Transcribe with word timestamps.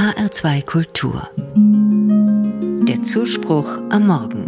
HR2 0.00 0.64
Kultur. 0.64 1.28
Der 2.88 3.02
Zuspruch 3.02 3.82
am 3.90 4.06
Morgen. 4.06 4.46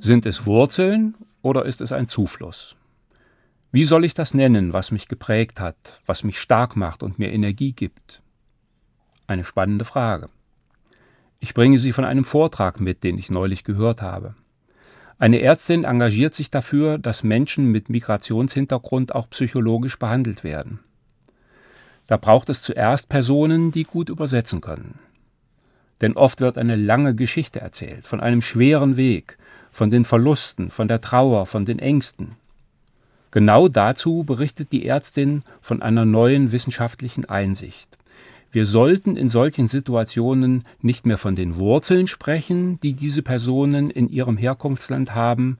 Sind 0.00 0.24
es 0.24 0.46
Wurzeln 0.46 1.16
oder 1.42 1.66
ist 1.66 1.82
es 1.82 1.92
ein 1.92 2.08
Zufluss? 2.08 2.76
Wie 3.72 3.84
soll 3.84 4.06
ich 4.06 4.14
das 4.14 4.32
nennen, 4.32 4.72
was 4.72 4.90
mich 4.90 5.06
geprägt 5.06 5.60
hat, 5.60 6.00
was 6.06 6.24
mich 6.24 6.40
stark 6.40 6.76
macht 6.76 7.02
und 7.02 7.18
mir 7.18 7.30
Energie 7.30 7.72
gibt? 7.72 8.22
Eine 9.26 9.44
spannende 9.44 9.84
Frage. 9.84 10.30
Ich 11.40 11.52
bringe 11.52 11.76
sie 11.76 11.92
von 11.92 12.06
einem 12.06 12.24
Vortrag 12.24 12.80
mit, 12.80 13.04
den 13.04 13.18
ich 13.18 13.28
neulich 13.28 13.64
gehört 13.64 14.00
habe. 14.00 14.34
Eine 15.24 15.40
Ärztin 15.40 15.84
engagiert 15.84 16.34
sich 16.34 16.50
dafür, 16.50 16.98
dass 16.98 17.24
Menschen 17.24 17.72
mit 17.72 17.88
Migrationshintergrund 17.88 19.14
auch 19.14 19.30
psychologisch 19.30 19.98
behandelt 19.98 20.44
werden. 20.44 20.80
Da 22.06 22.18
braucht 22.18 22.50
es 22.50 22.60
zuerst 22.60 23.08
Personen, 23.08 23.70
die 23.70 23.84
gut 23.84 24.10
übersetzen 24.10 24.60
können. 24.60 24.98
Denn 26.02 26.12
oft 26.12 26.42
wird 26.42 26.58
eine 26.58 26.76
lange 26.76 27.14
Geschichte 27.14 27.58
erzählt, 27.58 28.06
von 28.06 28.20
einem 28.20 28.42
schweren 28.42 28.98
Weg, 28.98 29.38
von 29.72 29.90
den 29.90 30.04
Verlusten, 30.04 30.70
von 30.70 30.88
der 30.88 31.00
Trauer, 31.00 31.46
von 31.46 31.64
den 31.64 31.78
Ängsten. 31.78 32.36
Genau 33.30 33.68
dazu 33.68 34.24
berichtet 34.24 34.72
die 34.72 34.84
Ärztin 34.84 35.40
von 35.62 35.80
einer 35.80 36.04
neuen 36.04 36.52
wissenschaftlichen 36.52 37.24
Einsicht. 37.24 37.96
Wir 38.54 38.66
sollten 38.66 39.16
in 39.16 39.28
solchen 39.28 39.66
Situationen 39.66 40.62
nicht 40.80 41.06
mehr 41.06 41.18
von 41.18 41.34
den 41.34 41.56
Wurzeln 41.56 42.06
sprechen, 42.06 42.78
die 42.78 42.92
diese 42.92 43.20
Personen 43.20 43.90
in 43.90 44.08
ihrem 44.08 44.36
Herkunftsland 44.36 45.12
haben. 45.12 45.58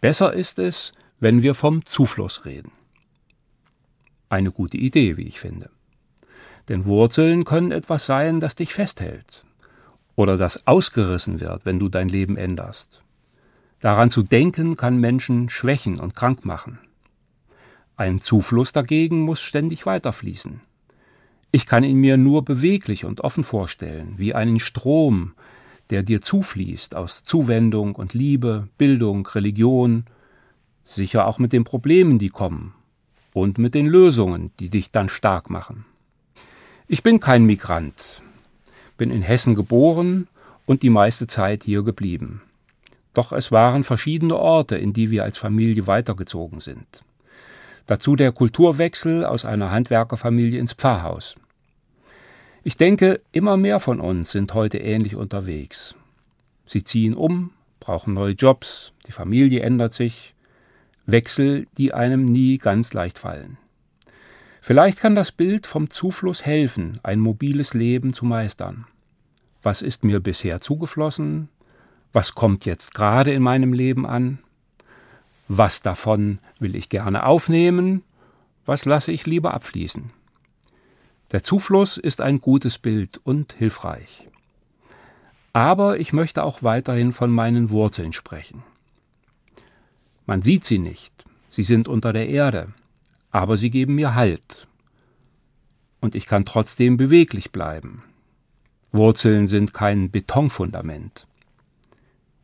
Besser 0.00 0.32
ist 0.32 0.58
es, 0.58 0.94
wenn 1.20 1.42
wir 1.42 1.54
vom 1.54 1.84
Zufluss 1.84 2.46
reden. 2.46 2.72
Eine 4.30 4.50
gute 4.50 4.78
Idee, 4.78 5.18
wie 5.18 5.24
ich 5.24 5.38
finde. 5.38 5.68
Denn 6.70 6.86
Wurzeln 6.86 7.44
können 7.44 7.70
etwas 7.70 8.06
sein, 8.06 8.40
das 8.40 8.54
dich 8.54 8.72
festhält 8.72 9.44
oder 10.14 10.38
das 10.38 10.66
ausgerissen 10.66 11.42
wird, 11.42 11.66
wenn 11.66 11.78
du 11.78 11.90
dein 11.90 12.08
Leben 12.08 12.38
änderst. 12.38 13.02
Daran 13.80 14.10
zu 14.10 14.22
denken 14.22 14.76
kann 14.76 14.96
Menschen 14.96 15.50
schwächen 15.50 16.00
und 16.00 16.14
krank 16.14 16.46
machen. 16.46 16.78
Ein 17.94 18.22
Zufluss 18.22 18.72
dagegen 18.72 19.20
muss 19.20 19.42
ständig 19.42 19.84
weiterfließen. 19.84 20.62
Ich 21.56 21.64
kann 21.64 21.84
ihn 21.84 21.96
mir 21.96 22.18
nur 22.18 22.44
beweglich 22.44 23.06
und 23.06 23.22
offen 23.22 23.42
vorstellen, 23.42 24.12
wie 24.18 24.34
einen 24.34 24.60
Strom, 24.60 25.32
der 25.88 26.02
dir 26.02 26.20
zufließt 26.20 26.94
aus 26.94 27.22
Zuwendung 27.22 27.94
und 27.94 28.12
Liebe, 28.12 28.68
Bildung, 28.76 29.26
Religion, 29.26 30.04
sicher 30.84 31.26
auch 31.26 31.38
mit 31.38 31.54
den 31.54 31.64
Problemen, 31.64 32.18
die 32.18 32.28
kommen 32.28 32.74
und 33.32 33.56
mit 33.56 33.74
den 33.74 33.86
Lösungen, 33.86 34.50
die 34.60 34.68
dich 34.68 34.90
dann 34.90 35.08
stark 35.08 35.48
machen. 35.48 35.86
Ich 36.88 37.02
bin 37.02 37.20
kein 37.20 37.46
Migrant, 37.46 38.20
bin 38.98 39.10
in 39.10 39.22
Hessen 39.22 39.54
geboren 39.54 40.28
und 40.66 40.82
die 40.82 40.90
meiste 40.90 41.26
Zeit 41.26 41.64
hier 41.64 41.84
geblieben. 41.84 42.42
Doch 43.14 43.32
es 43.32 43.50
waren 43.50 43.82
verschiedene 43.82 44.36
Orte, 44.36 44.76
in 44.76 44.92
die 44.92 45.10
wir 45.10 45.24
als 45.24 45.38
Familie 45.38 45.86
weitergezogen 45.86 46.60
sind. 46.60 47.02
Dazu 47.86 48.14
der 48.14 48.32
Kulturwechsel 48.32 49.24
aus 49.24 49.46
einer 49.46 49.70
Handwerkerfamilie 49.70 50.60
ins 50.60 50.74
Pfarrhaus. 50.74 51.36
Ich 52.66 52.76
denke, 52.76 53.20
immer 53.30 53.56
mehr 53.56 53.78
von 53.78 54.00
uns 54.00 54.32
sind 54.32 54.52
heute 54.52 54.78
ähnlich 54.78 55.14
unterwegs. 55.14 55.94
Sie 56.66 56.82
ziehen 56.82 57.14
um, 57.14 57.52
brauchen 57.78 58.12
neue 58.12 58.32
Jobs, 58.32 58.92
die 59.06 59.12
Familie 59.12 59.60
ändert 59.60 59.94
sich, 59.94 60.34
Wechsel, 61.06 61.68
die 61.78 61.94
einem 61.94 62.24
nie 62.24 62.58
ganz 62.58 62.92
leicht 62.92 63.20
fallen. 63.20 63.56
Vielleicht 64.60 64.98
kann 64.98 65.14
das 65.14 65.30
Bild 65.30 65.68
vom 65.68 65.90
Zufluss 65.90 66.44
helfen, 66.44 66.98
ein 67.04 67.20
mobiles 67.20 67.72
Leben 67.72 68.12
zu 68.12 68.24
meistern. 68.24 68.86
Was 69.62 69.80
ist 69.80 70.02
mir 70.02 70.18
bisher 70.18 70.60
zugeflossen? 70.60 71.48
Was 72.12 72.34
kommt 72.34 72.66
jetzt 72.66 72.94
gerade 72.94 73.32
in 73.32 73.44
meinem 73.44 73.74
Leben 73.74 74.04
an? 74.06 74.40
Was 75.46 75.82
davon 75.82 76.40
will 76.58 76.74
ich 76.74 76.88
gerne 76.88 77.26
aufnehmen? 77.26 78.02
Was 78.64 78.86
lasse 78.86 79.12
ich 79.12 79.24
lieber 79.24 79.54
abfließen? 79.54 80.10
Der 81.32 81.42
Zufluss 81.42 81.96
ist 81.96 82.20
ein 82.20 82.40
gutes 82.40 82.78
Bild 82.78 83.20
und 83.24 83.52
hilfreich. 83.52 84.28
Aber 85.52 85.98
ich 85.98 86.12
möchte 86.12 86.44
auch 86.44 86.62
weiterhin 86.62 87.12
von 87.12 87.30
meinen 87.30 87.70
Wurzeln 87.70 88.12
sprechen. 88.12 88.62
Man 90.24 90.42
sieht 90.42 90.64
sie 90.64 90.78
nicht, 90.78 91.24
sie 91.50 91.62
sind 91.62 91.88
unter 91.88 92.12
der 92.12 92.28
Erde, 92.28 92.74
aber 93.30 93.56
sie 93.56 93.70
geben 93.70 93.94
mir 93.96 94.14
Halt. 94.14 94.68
Und 96.00 96.14
ich 96.14 96.26
kann 96.26 96.44
trotzdem 96.44 96.96
beweglich 96.96 97.50
bleiben. 97.52 98.04
Wurzeln 98.92 99.46
sind 99.46 99.74
kein 99.74 100.10
Betonfundament. 100.10 101.26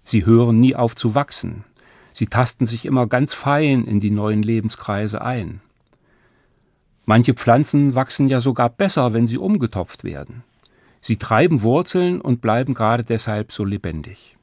Sie 0.04 0.26
hören 0.26 0.58
nie 0.58 0.74
auf 0.74 0.96
zu 0.96 1.14
wachsen, 1.14 1.64
sie 2.12 2.26
tasten 2.26 2.66
sich 2.66 2.84
immer 2.84 3.06
ganz 3.06 3.34
fein 3.34 3.84
in 3.84 4.00
die 4.00 4.10
neuen 4.10 4.42
Lebenskreise 4.42 5.22
ein. 5.22 5.60
Manche 7.04 7.34
Pflanzen 7.34 7.94
wachsen 7.94 8.28
ja 8.28 8.40
sogar 8.40 8.70
besser, 8.70 9.12
wenn 9.12 9.26
sie 9.26 9.38
umgetopft 9.38 10.04
werden. 10.04 10.44
Sie 11.00 11.16
treiben 11.16 11.62
Wurzeln 11.62 12.20
und 12.20 12.40
bleiben 12.40 12.74
gerade 12.74 13.02
deshalb 13.02 13.50
so 13.50 13.64
lebendig. 13.64 14.36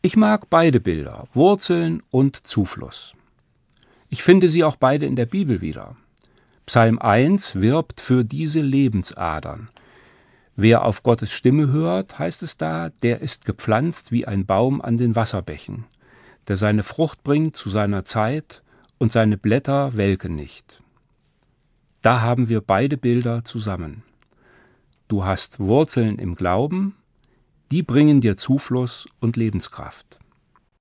Ich 0.00 0.16
mag 0.16 0.48
beide 0.48 0.78
Bilder, 0.78 1.26
Wurzeln 1.34 2.02
und 2.10 2.46
Zufluss. 2.46 3.14
Ich 4.08 4.22
finde 4.22 4.48
sie 4.48 4.62
auch 4.62 4.76
beide 4.76 5.06
in 5.06 5.16
der 5.16 5.26
Bibel 5.26 5.60
wieder. 5.60 5.96
Psalm 6.66 7.00
1 7.00 7.56
wirbt 7.56 8.00
für 8.00 8.24
diese 8.24 8.60
Lebensadern. 8.60 9.68
Wer 10.54 10.84
auf 10.84 11.02
Gottes 11.02 11.32
Stimme 11.32 11.72
hört, 11.72 12.18
heißt 12.20 12.42
es 12.44 12.56
da, 12.56 12.90
der 13.02 13.20
ist 13.20 13.44
gepflanzt 13.44 14.12
wie 14.12 14.26
ein 14.26 14.46
Baum 14.46 14.80
an 14.80 14.96
den 14.96 15.16
Wasserbächen, 15.16 15.84
der 16.46 16.56
seine 16.56 16.84
Frucht 16.84 17.24
bringt 17.24 17.56
zu 17.56 17.68
seiner 17.68 18.04
Zeit 18.04 18.62
und 18.98 19.10
seine 19.10 19.36
Blätter 19.36 19.96
welken 19.96 20.36
nicht. 20.36 20.80
Da 22.06 22.20
haben 22.20 22.48
wir 22.48 22.60
beide 22.60 22.96
Bilder 22.96 23.42
zusammen. 23.42 24.04
Du 25.08 25.24
hast 25.24 25.58
Wurzeln 25.58 26.20
im 26.20 26.36
Glauben, 26.36 26.94
die 27.72 27.82
bringen 27.82 28.20
dir 28.20 28.36
Zufluss 28.36 29.08
und 29.18 29.36
Lebenskraft. 29.36 30.20